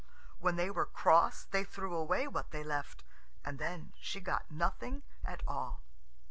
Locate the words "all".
5.47-5.83